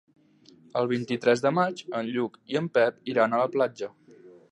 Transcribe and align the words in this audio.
El 0.79 0.87
vint-i-tres 0.91 1.43
de 1.45 1.51
maig 1.57 1.83
en 1.99 2.09
Lluc 2.15 2.39
i 2.53 2.57
en 2.63 2.71
Pep 2.79 2.97
iran 3.13 3.37
a 3.39 3.43
la 3.43 3.53
platja. 3.57 3.91